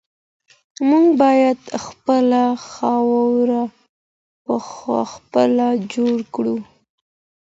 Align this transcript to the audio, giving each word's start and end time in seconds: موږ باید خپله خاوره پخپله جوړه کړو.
موږ 0.89 1.05
باید 1.21 1.59
خپله 1.85 2.43
خاوره 2.71 3.63
پخپله 4.45 5.67
جوړه 5.91 6.23
کړو. 6.33 6.55